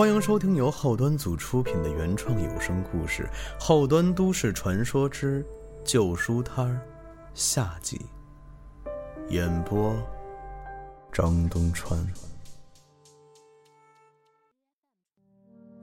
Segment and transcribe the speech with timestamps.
[0.00, 3.28] 欢迎收听由后端组出品的原创有声故事
[3.62, 5.44] 《后端都市传说之
[5.84, 6.72] 旧书摊儿》
[7.34, 8.00] 下集。
[9.28, 9.94] 演播：
[11.12, 12.02] 张东川。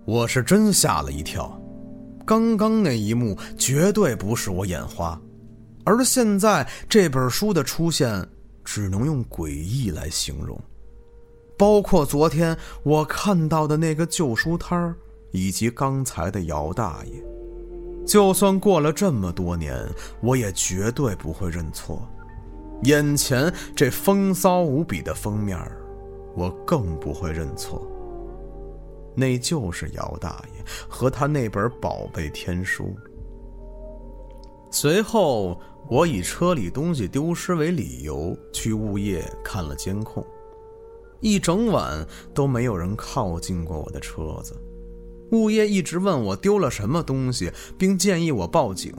[0.04, 1.56] 我是真吓了一跳，
[2.26, 5.22] 刚刚那一幕绝对不是我眼花，
[5.86, 8.28] 而现在这本书的出现，
[8.66, 10.60] 只能用诡异来形容。
[11.58, 14.96] 包括昨天我看到的那个旧书摊儿，
[15.32, 17.14] 以及刚才的姚大爷，
[18.06, 19.76] 就算过了这么多年，
[20.22, 22.08] 我也绝对不会认错。
[22.84, 25.60] 眼前这风骚无比的封面，
[26.36, 27.92] 我更不会认错。
[29.16, 32.96] 那就是姚大爷和他那本宝贝天书。
[34.70, 40.24] 随后，我以车里东西丢失为理由，去物业看了监控。
[41.20, 44.56] 一整晚都没有人靠近过我的车子，
[45.32, 48.94] 物业一直问我丢了什么东西，并建议我报警，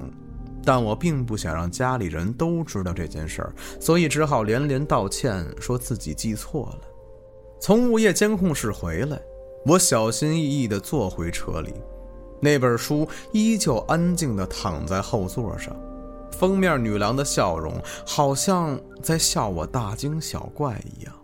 [0.65, 6.81] 但我并不想让家里人都知道这件事儿，所以只好连连道歉，说自己记错了。
[7.61, 9.21] 从物业监控室回来，
[9.65, 11.73] 我小心翼翼地坐回车里，
[12.41, 15.75] 那本书依旧安静地躺在后座上，
[16.33, 17.73] 封面女郎的笑容
[18.07, 21.15] 好像在笑我大惊小怪一样。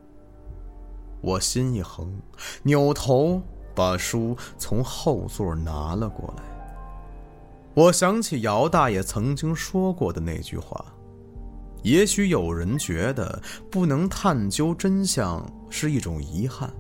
[1.25, 2.21] 我心一横，
[2.63, 3.41] 扭头
[3.75, 6.43] 把书从后座拿了过来。
[7.73, 10.85] 我想起姚大爷曾经说过的那句话
[11.83, 16.71] ：“也许有人觉得不能探究真相是一种遗憾，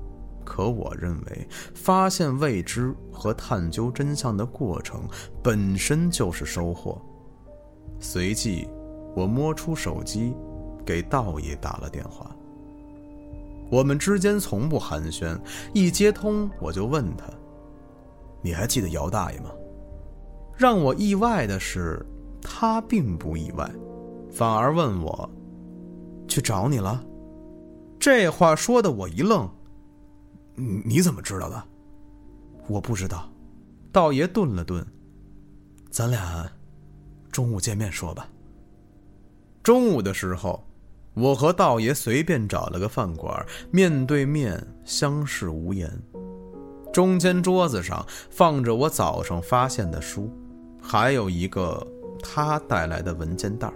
[0.45, 5.09] 可我认为发现未知和探究真相的过程
[5.43, 7.01] 本身就是收获。”
[7.99, 8.69] 随即，
[9.17, 10.35] 我摸出手机，
[10.85, 12.34] 给道爷打了电话。
[13.71, 15.39] 我们之间从不寒暄，
[15.73, 17.25] 一接通我就问他
[18.43, 19.51] ：“你还记得姚大爷吗？”
[20.57, 22.05] 让我意外的是，
[22.41, 23.69] 他并不意外，
[24.31, 25.29] 反而问我
[26.29, 27.05] ：“去找你了？”
[27.99, 29.51] 这话说的我一愣
[30.55, 31.65] ：“你怎么知道的？”
[32.69, 33.29] 我不知道。
[33.91, 34.87] 道爷顿了顿
[35.91, 36.49] ：“咱俩
[37.33, 38.29] 中午见面说吧。”
[39.65, 40.63] 中午的时候。
[41.15, 45.91] 我和道爷随便找了个饭馆，面对面相视无言。
[46.93, 50.31] 中间桌子上放着我早上发现的书，
[50.81, 51.85] 还有一个
[52.23, 53.73] 他带来的文件袋。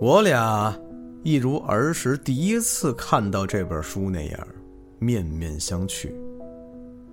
[0.00, 0.74] 我俩
[1.22, 4.48] 一如儿时第一次看到这本书那样，
[4.98, 6.12] 面面相觑。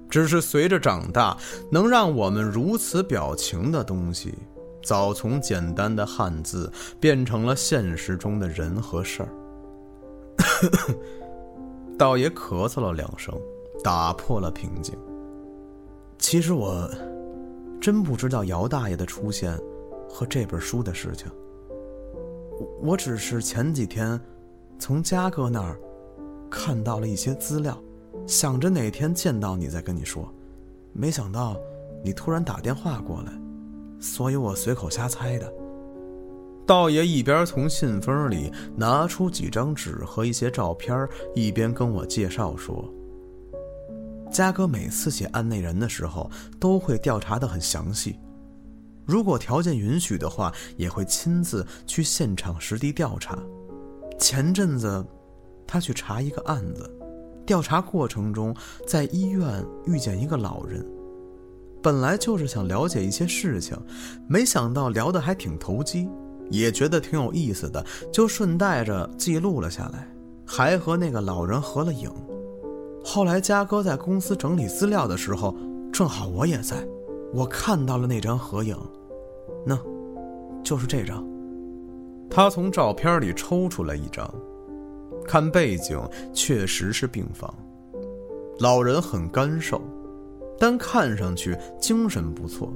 [0.09, 1.35] 只是随着长大，
[1.69, 4.34] 能让我们如此表情的东西。
[4.84, 9.30] 早从简单的汉字变成了现实中的人和事儿。
[11.98, 13.34] 道爷咳嗽了两声，
[13.84, 14.96] 打破了平静。
[16.20, 16.90] 其实我
[17.82, 19.58] 真不知道姚大爷的出现
[20.10, 21.32] 和这本书的事情。
[22.82, 24.20] 我只是前几天
[24.80, 25.80] 从嘉哥那儿
[26.50, 27.78] 看到了一些资料，
[28.26, 30.28] 想着哪天见到你再跟你说，
[30.94, 31.56] 没想到
[32.04, 33.32] 你突然打电话过来。
[34.00, 35.52] 所以我随口瞎猜的。
[36.66, 42.94] 道爷一边从信封里拿出几张纸和一些照片，一边跟我介绍说
[44.30, 48.19] ：“嘉哥每次写案内人的时候，都会调查的很详细。
[49.06, 53.40] 如果条件允许的话，也会亲自去现场实地调查。
[54.19, 55.06] 前阵子，
[55.66, 56.91] 他去查一个案子，
[57.46, 58.53] 调查过程中
[58.86, 60.86] 在医院遇见一个老人。”
[61.82, 63.78] 本来就是想了解一些事情，
[64.28, 66.10] 没想到聊得还挺投机，
[66.50, 70.08] 也觉得挺有意思的，就顺带着记录了下来，
[70.46, 72.12] 还和那个老人合了影。
[73.04, 75.56] 后来嘉哥在公司整理资料的时候，
[75.94, 76.76] 正好我也在，
[77.34, 78.76] 我看到了那张合影，
[79.66, 79.80] 那，
[80.63, 81.25] 就是这张。
[82.30, 84.30] 他从照片里抽出来一张，
[85.25, 85.98] 看背景
[86.34, 87.54] 确实是病房，
[88.60, 89.81] 老人很干瘦。
[90.59, 92.74] 但看上去精神不错，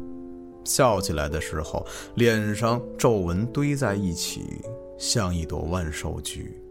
[0.63, 1.85] 笑起来的时候，
[2.15, 4.61] 脸上皱纹堆在一起，
[4.97, 6.61] 像一朵万寿菊。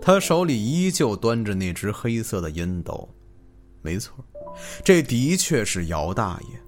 [0.00, 3.08] 他手里依旧端着那只黑色的烟斗，
[3.82, 4.24] 没错，
[4.84, 6.58] 这的确是姚大爷。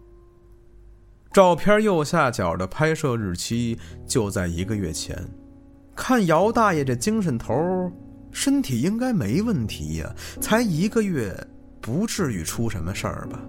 [1.33, 5.17] 照片右下角的拍摄日期就在一个月前，
[5.95, 7.55] 看姚大爷这精神头，
[8.33, 11.33] 身体应该没问题呀，才一个月。
[11.81, 13.41] 不至于出什么事儿吧？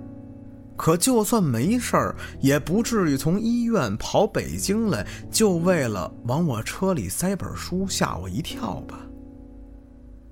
[0.77, 8.99] 可就算没事儿，也不至于从医院跑北京来，就为了往我车里塞本书吓我一跳吧？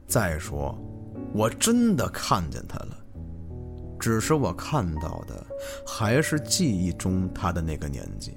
[0.08, 0.76] 再说，
[1.34, 2.98] 我真的看见他了，
[4.00, 5.46] 只是我看到的
[5.86, 8.36] 还是记忆中他的那个年纪，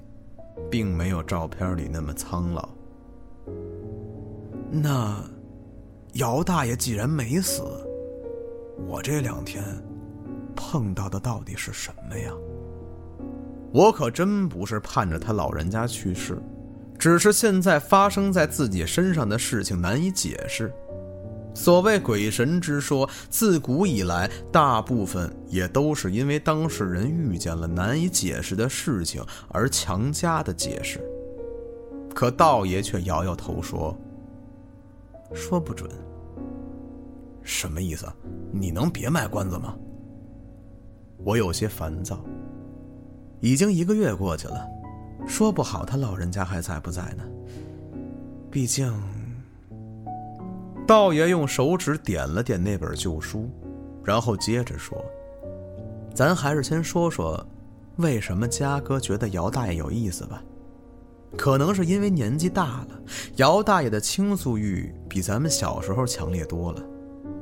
[0.70, 2.68] 并没有照片里那么苍老。
[4.70, 5.16] 那
[6.14, 7.62] 姚大爷既然没死，
[8.78, 9.62] 我这两天
[10.54, 12.32] 碰到的到底是什么呀？
[13.72, 16.38] 我可真不是盼着他老人家去世，
[16.98, 20.72] 只是现在发生在自己身上的事情难以解释。
[21.54, 31.00] 所谓鬼神之说，自古以来大部分也都是因为当事人遇见了难以解释的事情而强加的解释。
[32.14, 33.96] 可道爷却摇摇头说
[35.34, 35.90] ：“说不准。”
[37.42, 38.06] 什么意思？
[38.52, 39.74] 你能别卖关子吗？
[41.24, 42.24] 我有些烦躁。
[43.40, 44.66] 已经一个月过去了，
[45.26, 47.24] 说不好他老人家还在不在呢。
[48.50, 48.92] 毕竟。
[50.86, 53.48] 道爷用手指点了点那本旧书，
[54.04, 55.02] 然后接着说
[56.12, 57.44] ：“咱还是先说说，
[57.96, 60.42] 为什么家哥觉得姚大爷有意思吧？
[61.36, 63.00] 可能是因为年纪大了，
[63.36, 66.82] 姚大爷的倾诉欲比咱们小时候强烈多了，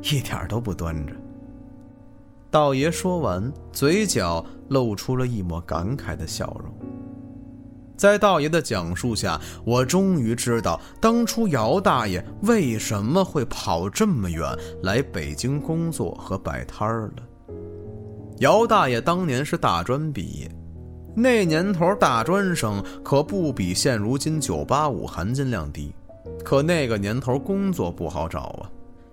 [0.02, 1.12] 一点都不端着。”
[2.50, 6.72] 道爷说完，嘴角露出了一抹感慨的笑容。
[7.96, 14.42] 在道爷的讲述下，我终于知道当初姚大爷为什么会跑这么远
[14.82, 17.22] 来北京工作和摆摊儿了。
[18.38, 20.50] 姚大爷当年是大专毕业，
[21.14, 25.92] 那年头大专生可不比现如今985含金量低，
[26.42, 28.70] 可那个年头工作不好找啊。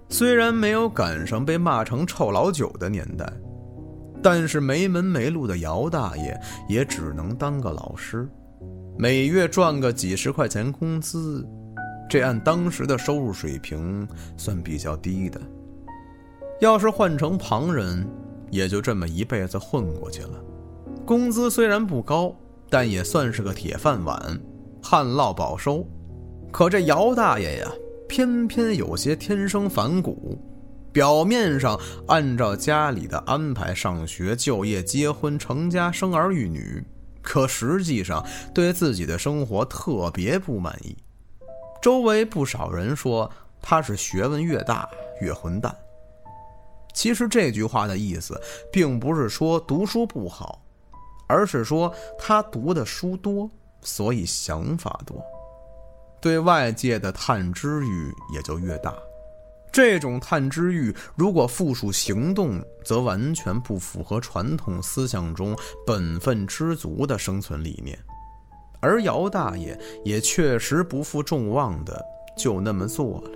[0.09, 3.31] 虽然没有赶上被骂成臭老九的年代，
[4.23, 6.39] 但是没门没路的姚大爷
[6.69, 8.27] 也只能当个老师。
[8.97, 11.45] 每月赚个几十块钱工资，
[12.09, 14.07] 这按当时的收入水平
[14.37, 15.39] 算比较低的。
[16.61, 18.07] 要是换成旁人，
[18.49, 20.43] 也就这么一辈子混过去了。
[21.05, 22.33] 工资虽然不高，
[22.69, 24.19] 但也算是个铁饭碗，
[24.81, 25.85] 旱涝保收。
[26.51, 27.69] 可这姚大爷呀，
[28.07, 30.37] 偏偏有些天生反骨，
[30.91, 36.83] 表面上按照家里的安排上学、就业、结婚、成家、生儿育女。
[37.21, 40.95] 可实际上，对自己的生活特别不满意。
[41.81, 43.29] 周围不少人说
[43.61, 44.89] 他是学问越大
[45.21, 45.75] 越混蛋。
[46.93, 48.39] 其实这句话的意思，
[48.71, 50.63] 并不是说读书不好，
[51.27, 53.49] 而是说他读的书多，
[53.81, 55.21] 所以想法多，
[56.19, 58.93] 对外界的探知欲也就越大。
[59.71, 65.55] 这种探知欲，如果附属行动，则完全不符合传统思想中
[65.85, 67.97] 本分知足的生存理念。
[68.79, 72.03] 而姚大爷也确实不负众望的
[72.37, 73.31] 就那么做了。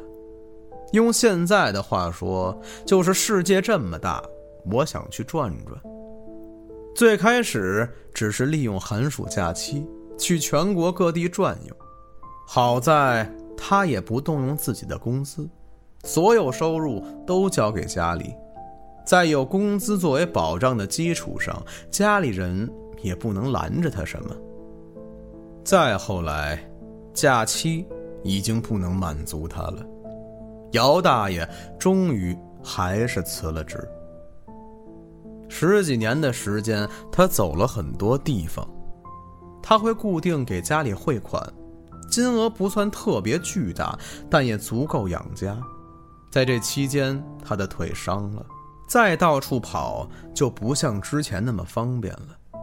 [0.93, 4.23] 用现在的话说，就是世界这么大，
[4.71, 5.79] 我想去转转。
[6.95, 9.85] 最开始只是利用寒暑假期
[10.17, 11.75] 去全国各地转悠，
[12.53, 15.47] 好在他也不动用自己的工资。
[16.03, 18.35] 所有收入都交给家里，
[19.05, 22.69] 在有工资作为保障的基础上，家里人
[23.01, 24.35] 也不能拦着他什么。
[25.63, 26.61] 再后来，
[27.13, 27.87] 假期
[28.21, 29.85] 已经不能满足他了，
[30.73, 31.47] 姚大爷
[31.79, 33.79] 终于还是辞了职。
[35.47, 38.67] 十几年的时间，他走了很多地方，
[39.63, 41.41] 他会固定给家里汇款，
[42.11, 43.97] 金额不算特别巨大，
[44.29, 45.57] 但也足够养家。
[46.29, 48.45] 在这期间，他的腿伤了，
[48.87, 52.59] 再到处跑就不像之前那么方便了。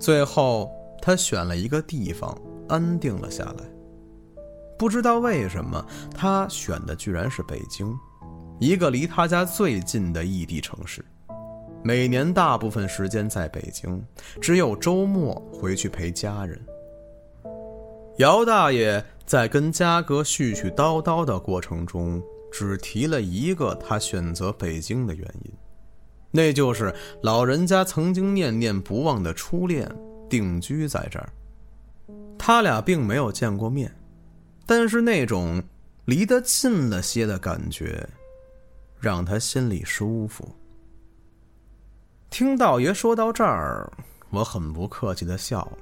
[0.00, 0.70] 最后，
[1.00, 2.36] 他选了一个地方
[2.68, 3.64] 安定了下来。
[4.78, 5.84] 不知道为什么，
[6.14, 7.94] 他选的居然是北京，
[8.58, 11.04] 一个离他家最近的异地城市。
[11.82, 14.04] 每年大部分时间在北京，
[14.40, 16.60] 只有周末回去陪家人。
[18.18, 22.22] 姚大爷在跟嘉哥絮絮叨叨的过程中。
[22.48, 25.52] 只提了一个他选择北京的原因，
[26.30, 29.86] 那就是老人家曾经念念不忘的初恋
[30.26, 31.28] 定居在这儿。
[32.38, 33.94] 他俩并没有见过面，
[34.64, 35.62] 但是那种
[36.06, 38.08] 离得近了些的感觉，
[38.98, 40.48] 让他心里舒服。
[42.30, 43.92] 听道爷说到这儿，
[44.30, 45.78] 我很不客气的笑了。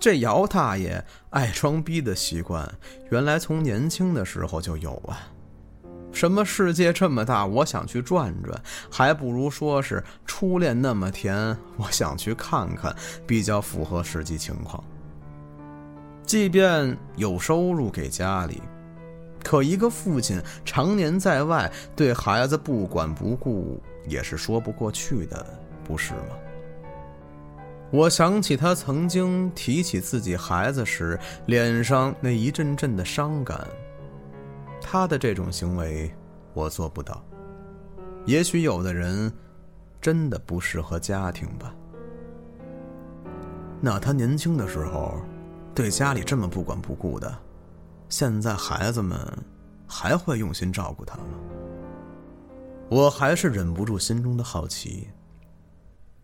[0.00, 2.66] 这姚大爷爱装逼的习惯，
[3.10, 5.28] 原来从年轻的时候就有啊。
[6.10, 8.58] 什么世界这么大，我想去转转，
[8.90, 14.82] 还不如说是初恋那么甜，我想去看看，比较符合实际情况。
[16.24, 18.62] 即便有收入给家里，
[19.44, 23.78] 可一个父亲常年在外，对孩子不管不顾，
[24.08, 25.46] 也是说不过去的，
[25.84, 26.38] 不是吗？
[27.90, 33.66] 我想起他曾经提起自己孩子时脸上那一阵阵的伤感。
[34.80, 36.12] 他的这种行为，
[36.54, 37.22] 我做不到。
[38.26, 39.32] 也许有的人，
[40.00, 41.74] 真的不适合家庭吧。
[43.80, 45.20] 那他年轻的时候，
[45.74, 47.36] 对家里这么不管不顾的，
[48.08, 49.18] 现在孩子们
[49.86, 51.24] 还会用心照顾他吗？
[52.88, 55.08] 我还是忍不住心中的好奇。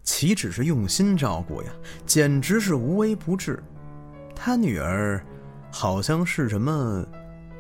[0.07, 1.69] 岂止是用心照顾呀，
[2.07, 3.63] 简直是无微不至。
[4.35, 5.21] 他女儿
[5.71, 7.05] 好像是什么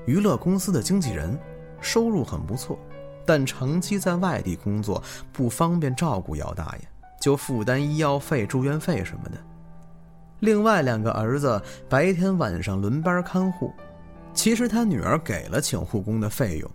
[0.06, 1.36] 娱乐公司的经纪人，
[1.80, 2.78] 收入很不错，
[3.26, 6.88] 但长期在外地工作不方便照顾姚大爷，
[7.20, 9.36] 就负担医药费、住院费什么的。
[10.40, 13.72] 另外两个儿子白天晚上轮班看护，
[14.32, 16.70] 其实他女儿给了请护工的费用，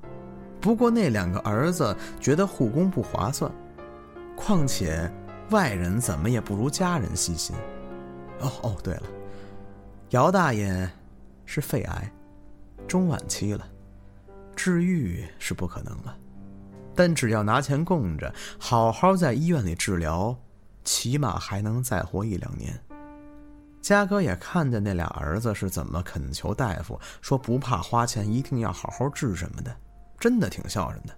[0.60, 3.50] 不过那两个儿子觉得护工不划算，
[4.36, 5.10] 况且。
[5.52, 7.56] 外人怎么也不如家人细心。
[8.40, 9.04] 哦哦，对了，
[10.10, 10.90] 姚大爷
[11.46, 12.12] 是肺癌，
[12.88, 13.64] 中晚期了，
[14.56, 16.18] 治愈是不可能了，
[16.96, 20.36] 但只要拿钱供着，好好在医院里治疗，
[20.84, 22.78] 起码还能再活一两年。
[23.82, 29.76] 嘉哥也看见那俩儿子是怎么恳求大夫，说不怕花钱，一定要好好治什么的，
[30.20, 31.16] 真的挺孝顺的。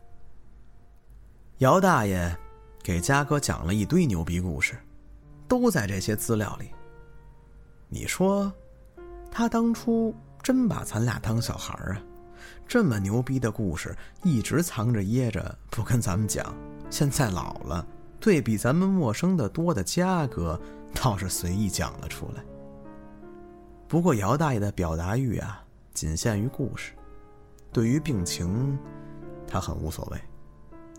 [1.59, 2.37] 姚大爷。
[2.83, 4.77] 给嘉哥讲了一堆牛逼故事，
[5.47, 6.69] 都在这些资料里。
[7.87, 8.51] 你说，
[9.31, 12.03] 他当初真把咱俩当小孩啊？
[12.67, 16.53] 这么牛逼的故事一直藏着掖着不跟咱们讲，
[16.89, 17.87] 现在老了，
[18.19, 20.59] 对比咱们陌生的多的嘉哥，
[20.93, 22.43] 倒是随意讲了出来。
[23.87, 25.63] 不过姚大爷的表达欲啊，
[25.93, 26.91] 仅限于故事，
[27.71, 28.77] 对于病情，
[29.47, 30.19] 他很无所谓。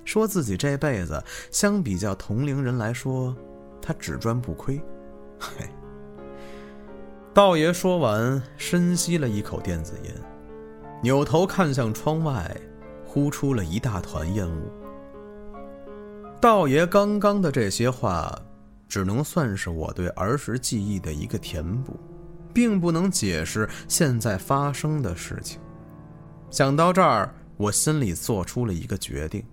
[0.05, 3.35] 说自己这辈子相比较同龄人来说，
[3.81, 4.81] 他只赚不亏。
[5.39, 5.69] 嘿，
[7.33, 10.15] 道爷说完，深吸了一口电子烟，
[11.03, 12.57] 扭头看向窗外，
[13.05, 14.71] 呼出了一大团烟雾。
[16.41, 18.39] 道爷刚刚的这些话，
[18.87, 21.99] 只能算是我对儿时记忆的一个填补，
[22.53, 25.59] 并不能解释现在发生的事情。
[26.51, 29.45] 想到这儿，我心里做出了一个决定。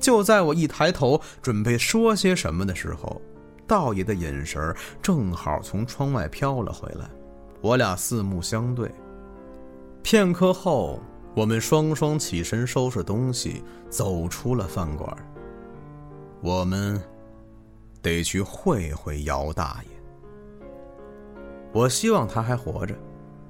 [0.00, 3.20] 就在我一抬头准备说些什么的时候，
[3.66, 7.08] 道爷的眼神正好从窗外飘了回来，
[7.60, 8.90] 我俩四目相对。
[10.02, 11.00] 片刻后，
[11.34, 15.14] 我们双双起身收拾东西，走出了饭馆。
[16.40, 17.00] 我们
[18.00, 19.96] 得去会会姚大爷。
[21.72, 22.94] 我希望他还活着。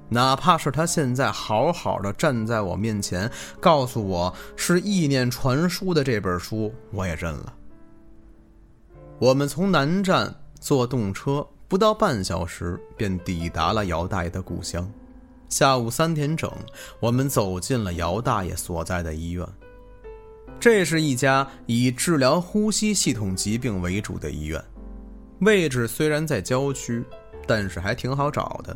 [0.09, 7.53] 哪怕是他现在好好的站在我面前，告诉我是意念传输的这本书，我也认了。
[9.19, 14.89] 我们从南站坐动车，不到半小时便抵达了姚大爷的故乡。
[15.47, 16.51] 下午三点整，
[16.99, 19.45] 我们走进了姚大爷所在的医院。
[20.59, 24.63] 这是一家以治疗呼吸系统疾病为主的医院，
[25.41, 27.03] 位置虽然在郊区，
[27.47, 28.75] 但是还挺好找的。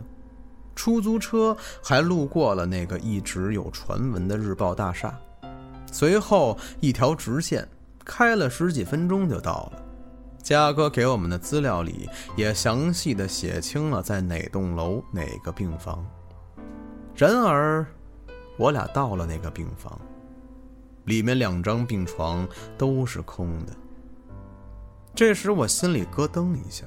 [0.76, 5.18] 出租车还路过了那个一直有传闻的日报大厦，
[5.92, 7.68] 随后一条直线
[8.04, 9.84] 开了十几分钟就到了。
[10.42, 16.06] 嘉哥给我们的资料里也详细的写清了在哪栋楼哪个病房。
[17.16, 17.86] 然而，
[18.58, 19.98] 我俩到了那个病房，
[21.06, 22.46] 里面两张病床
[22.78, 23.74] 都是空的。
[25.16, 26.84] 这时我心里咯噔一下。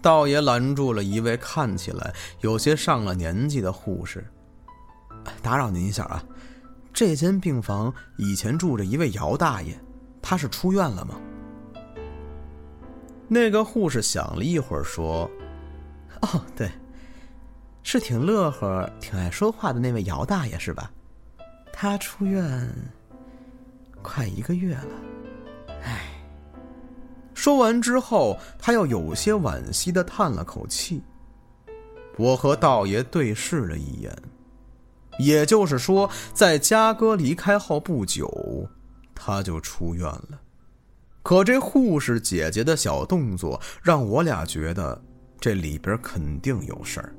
[0.00, 4.24] 道爷拦住了一位看起来有些上了年纪的护士，
[5.42, 6.22] 打扰您一下啊，
[6.92, 9.78] 这间病房以前住着一位姚大爷，
[10.22, 11.16] 他是出院了吗？
[13.26, 15.30] 那个护士想了一会儿说
[16.22, 16.70] ：“哦，对，
[17.82, 20.90] 是挺乐呵、挺爱说话的那位姚大爷是吧？
[21.72, 22.66] 他出院
[24.00, 24.88] 快一个月了，”
[27.38, 31.00] 说完之后，他又有些惋惜的叹了口气。
[32.16, 34.12] 我和道爷对视了一眼，
[35.20, 38.28] 也就是说，在嘉哥离开后不久，
[39.14, 40.40] 他就出院了。
[41.22, 45.00] 可这护士姐姐的小动作，让我俩觉得
[45.38, 47.14] 这里边肯定有事儿。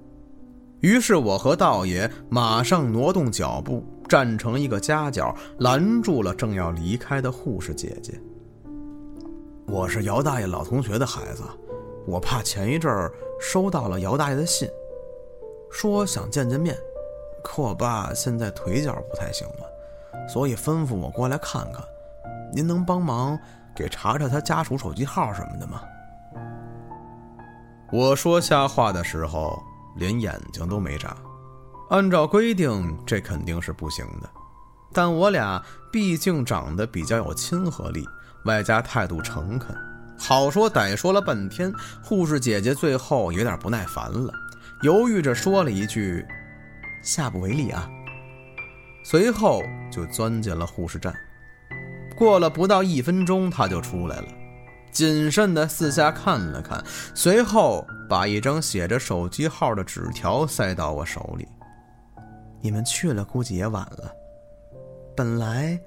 [0.81, 8.19] 于是我和道爷马上挪动脚步，站成一个夹角，拦住了正要离开的护士姐姐。
[9.71, 11.43] 我是姚大爷老同学的孩子，
[12.07, 14.67] 我怕前一阵儿收到了姚大爷的信，
[15.69, 16.75] 说想见见面，
[17.43, 21.83] 可我爸现在腿脚不太行了，所以吩咐我过来看看。
[22.51, 23.39] 您能帮忙
[23.75, 25.83] 给查查他家属手机号什么的吗？
[27.91, 29.61] 我说瞎话的时候，
[29.97, 31.15] 连眼睛都没眨。
[31.91, 34.27] 按照规定，这肯定是不行的。
[34.91, 38.03] 但我俩毕竟长得比较有亲和力，
[38.45, 39.75] 外加态度诚恳，
[40.17, 44.33] 好说歹说了半天，护士姐姐最后有点不耐烦了，
[44.81, 46.25] 犹豫着说了一句
[47.03, 47.89] ：“下不为例啊。”
[49.03, 51.13] 随后就钻进了护士站。
[52.15, 54.27] 过了不到一分钟，她就出来了。
[54.91, 61.47] 谨慎地四下看了看，随后把一张写着手机号的纸条塞到我手里。
[62.59, 64.11] 你们去了，估计也晚了。
[65.15, 65.79] 本来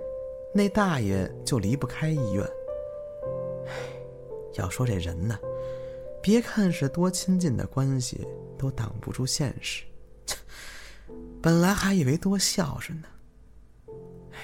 [0.55, 2.45] 那大爷就离不开医院。
[3.67, 3.73] 唉，
[4.55, 5.39] 要说这人呢，
[6.23, 8.27] 别看是多亲近的关系，
[8.59, 9.85] 都挡不住现实。
[11.41, 13.09] 本来还以为多孝顺呢。
[14.33, 14.39] 唉，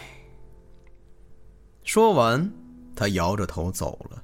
[1.84, 2.50] 说完，
[2.96, 4.22] 他摇着头走了。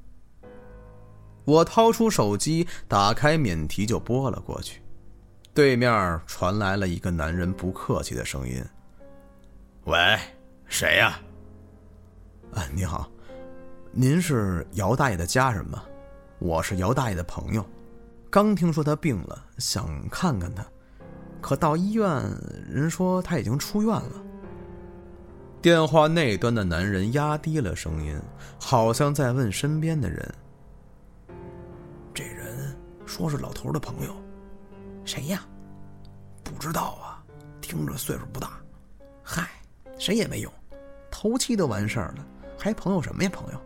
[1.44, 4.80] 我掏出手机，打开免提就拨了过去。
[5.52, 8.64] 对面传来了一个男人不客气的声音
[9.84, 10.18] ：“喂，
[10.66, 11.20] 谁呀？”“，
[12.74, 13.08] 你好，
[13.92, 15.84] 您是姚大爷的家人吗？
[16.38, 17.64] 我是姚大爷的朋友，
[18.30, 20.66] 刚听说他病了，想看看他，
[21.40, 22.06] 可到医院
[22.68, 24.22] 人说他已经出院了。”
[25.62, 28.20] 电话那端的男人压低了声音，
[28.58, 30.34] 好像在问身边的人。
[32.12, 34.14] 这人说是老头的朋友，
[35.04, 35.46] 谁呀？
[36.42, 37.24] 不知道啊，
[37.60, 38.50] 听着岁数不大。
[39.22, 39.48] 嗨，
[39.98, 40.52] 谁也没用，
[41.10, 42.26] 头七都完事儿了，
[42.64, 43.30] 还朋友什么呀？
[43.30, 43.60] 朋友。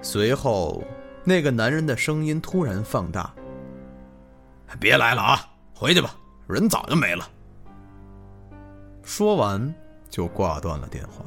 [0.00, 0.80] 随后，
[1.24, 3.34] 那个男人的声音突然放大
[4.78, 5.40] ：“别来了啊，
[5.74, 6.14] 回去吧，
[6.46, 7.28] 人早就没了。”
[9.02, 9.74] 说完
[10.08, 11.24] 就挂断了电话。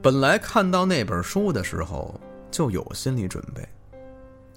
[0.00, 2.18] 本来看到那本书的时候
[2.50, 3.68] 就有心理准备。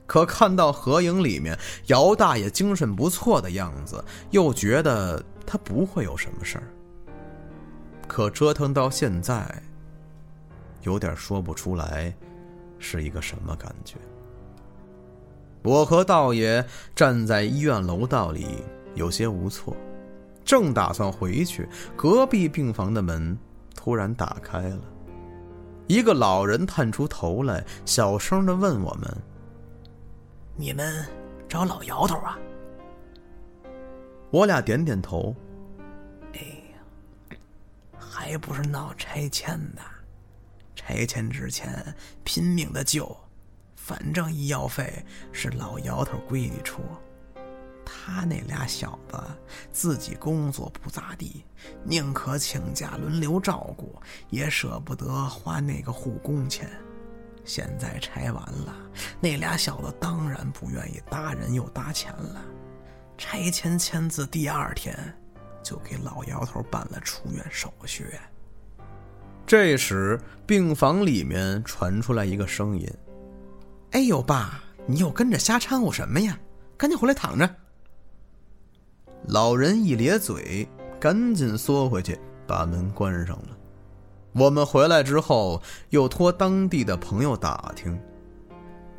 [0.07, 6.63] 可看到合影里面姚大爷精神不错的样子，又觉得他不会有什么事儿。
[8.07, 9.61] 可折腾到现在，
[10.81, 12.13] 有点说不出来
[12.79, 13.95] 是一个什么感觉。
[15.63, 16.65] 我和道爷
[16.95, 18.63] 站在医院楼道里，
[18.95, 19.75] 有些无措，
[20.43, 23.37] 正打算回去，隔壁病房的门
[23.75, 24.81] 突然打开了，
[25.85, 29.17] 一个老人探出头来，小声的问我们。
[30.55, 31.05] 你们
[31.47, 32.39] 找老姚头啊？
[34.31, 35.35] 我俩点点头。
[36.33, 37.37] 哎呀，
[37.99, 39.81] 还不是闹拆迁的，
[40.83, 43.15] 拆迁之前拼命的救，
[43.75, 46.81] 反正医药费是老姚头闺女出。
[47.85, 49.21] 他那俩小子
[49.71, 51.45] 自己工作不咋地，
[51.83, 56.67] 宁可请假轮流照顾，也舍不得花那个护工钱。
[57.45, 58.75] 现在拆完了，
[59.19, 62.41] 那俩小子当然不愿意搭人又搭钱了。
[63.17, 64.97] 拆迁签字第二天，
[65.61, 68.07] 就给老姚头办了出院手续。
[69.51, 72.89] 这时，病房里面传出来一个声音
[73.91, 76.39] ：“哎呦，爸，你又跟着瞎掺和什么呀？
[76.77, 77.53] 赶紧回来躺着。”
[79.27, 80.65] 老人一咧嘴，
[81.01, 83.57] 赶紧缩回去，把门关上了。
[84.31, 87.99] 我们回来之后，又托当地的朋友打听，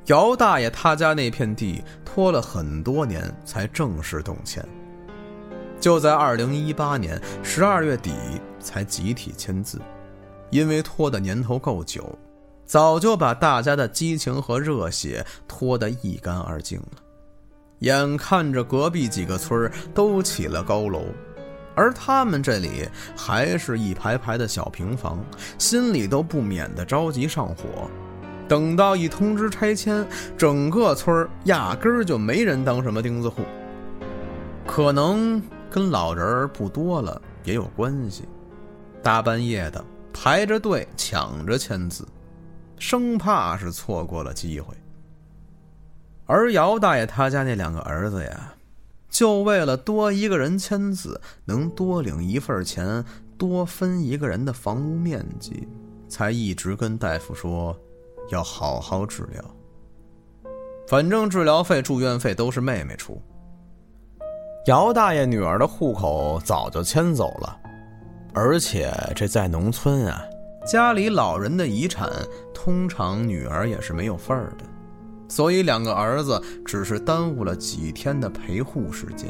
[0.09, 4.63] 姚大爷他家那片地拖了很多年才正式动迁，
[5.81, 8.13] 就在二零一八年十二月底
[8.61, 9.81] 才集体签字，
[10.53, 12.17] 因为拖的年头够久，
[12.65, 17.03] 早就把大家的激情和热血拖得一干二净了。
[17.81, 21.03] 眼看着隔壁几个村都起了高楼。
[21.75, 22.87] 而他们这里
[23.17, 25.19] 还是一排排的小平房，
[25.57, 27.91] 心里都不免的着急上火。
[28.47, 33.41] 等到一通知拆迁，整个村压根儿就没人当什么钉子户。
[34.67, 38.25] 可能跟老人不多了也有关系，
[39.03, 42.07] 大半夜的排着队抢着签字，
[42.79, 44.75] 生怕是错过了机会。
[46.27, 48.55] 而姚大爷他家那两个儿子呀。
[49.09, 53.05] 就为了多一个人签字，能多领一份钱，
[53.37, 55.69] 多分一个人的房屋面积，
[56.09, 57.79] 才一直跟大夫说
[58.31, 59.45] 要好好治疗。
[60.89, 63.21] 反正治疗费、住院费都是妹妹出。
[64.65, 67.61] 姚大爷女儿的户口早就迁走了，
[68.35, 70.25] 而且这在农村啊，
[70.67, 72.11] 家里老人的遗产
[72.55, 74.65] 通常女儿也是没有份儿的。
[75.29, 79.29] 所以，两个儿子只是耽误了几天的陪护时间，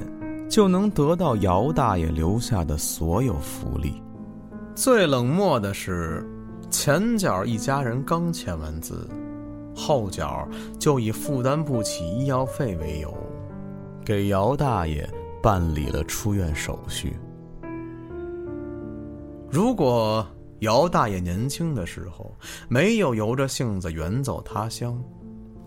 [0.49, 4.03] 就能得到姚大爷留下的所有福利。
[4.75, 6.29] 最冷漠的是，
[6.71, 9.09] 前脚一家人刚签完字，
[9.77, 13.15] 后脚就以负担不起医药费为由，
[14.05, 15.09] 给姚大爷
[15.41, 17.17] 办理了出院手续。
[19.53, 20.27] 如果
[20.61, 22.35] 姚大爷年轻的时候
[22.69, 24.99] 没有由着性子远走他乡，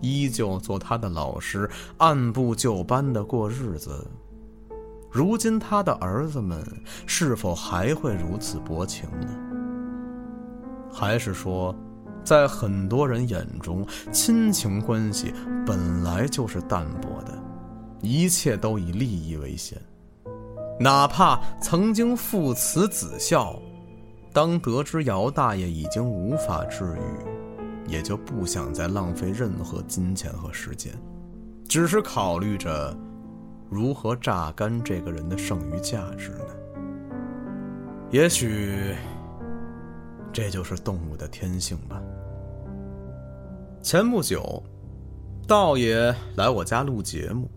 [0.00, 4.04] 依旧做他的老师，按部就班的过日子，
[5.08, 6.66] 如今他的儿子们
[7.06, 9.28] 是否还会如此薄情呢？
[10.92, 11.72] 还是说，
[12.24, 15.32] 在很多人眼中，亲情关系
[15.64, 17.40] 本来就是淡薄的，
[18.02, 19.80] 一切都以利益为先，
[20.80, 23.56] 哪怕曾经父慈子孝。
[24.36, 30.92] 当得知姚大爷已经无法治愈，也就不想再浪费任何金钱和时间，
[31.66, 32.94] 只是考虑着
[33.70, 36.48] 如何榨干这个人的剩余价值呢？
[38.10, 38.94] 也许
[40.34, 41.98] 这就是动物的天性吧。
[43.80, 44.62] 前不久，
[45.48, 47.50] 道爷来我家录节目，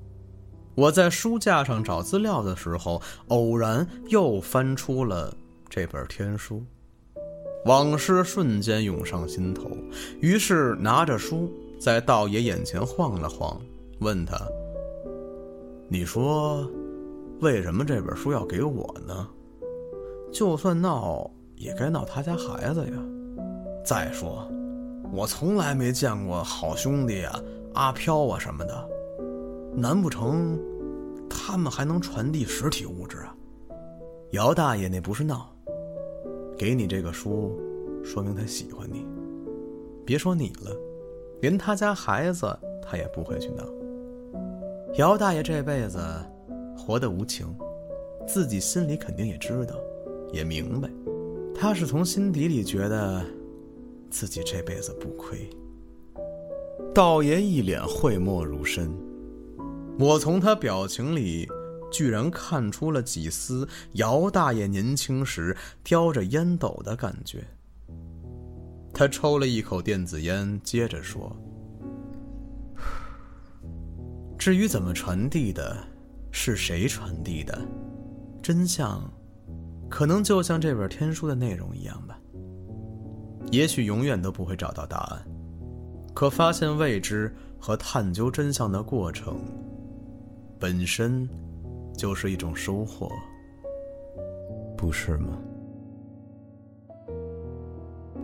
[0.76, 5.36] 我在书架上找资料的时候，偶然又翻出了。
[5.80, 6.62] 这本天书，
[7.64, 9.72] 往事瞬间涌上心头，
[10.20, 13.58] 于是拿着书在道爷眼前晃了晃，
[14.02, 14.38] 问他
[15.88, 16.70] ：“你说，
[17.40, 19.26] 为什么这本书要给我呢？
[20.34, 22.92] 就算闹，也该闹他家孩子呀。
[23.86, 24.52] 再说，
[25.14, 27.42] 我从来没见过好兄弟啊、
[27.74, 28.90] 阿飘啊什么的，
[29.74, 30.60] 难不成
[31.30, 33.34] 他们还能传递实体物质啊？”
[34.32, 35.56] 姚大爷那不是闹。
[36.60, 37.58] 给你这个书，
[38.04, 39.08] 说明他喜欢你。
[40.06, 40.76] 别说你了，
[41.40, 42.46] 连他家孩子
[42.82, 43.64] 他也不会去闹。
[44.96, 45.98] 姚大爷这辈子
[46.78, 47.48] 活得无情，
[48.28, 49.76] 自己心里肯定也知道，
[50.34, 50.90] 也明白。
[51.56, 53.24] 他是从心底里觉得，
[54.10, 55.50] 自己这辈子不亏。
[56.94, 58.94] 道爷一脸讳莫如深，
[59.98, 61.48] 我从他表情里。
[61.92, 67.44] 居然看出了几丝姚大爷年轻时叼着烟斗的感觉。
[68.94, 71.34] 他抽了一口电子烟，接着说
[74.38, 75.78] ：“至于怎么传递的，
[76.32, 77.58] 是谁传递的，
[78.42, 79.02] 真相，
[79.90, 82.20] 可能就像这本天书的内容一样吧。
[83.52, 85.26] 也许永远都不会找到答案，
[86.14, 89.40] 可发现未知和探究真相的过程，
[90.60, 91.30] 本身。”
[92.00, 93.12] 就是一种收获，
[94.78, 95.38] 不是吗？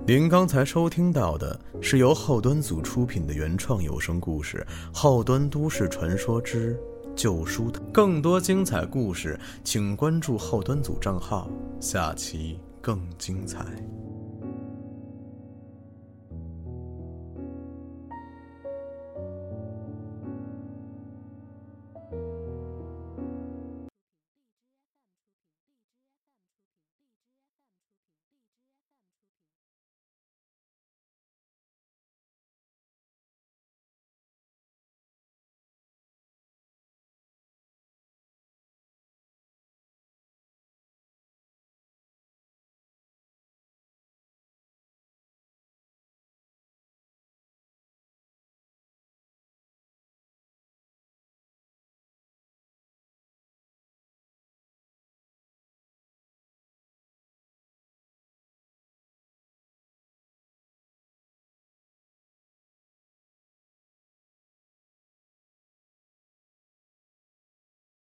[0.08, 4.66] 您刚才收听到的是由后端组出品的原创有声故事
[4.98, 6.80] 《后端都市传说之
[7.18, 7.70] 旧书》。
[7.92, 11.50] 更多精彩故事，请关注后端组账号，
[11.82, 13.66] 下期更精彩。